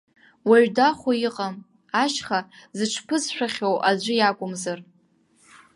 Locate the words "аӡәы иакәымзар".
3.89-4.79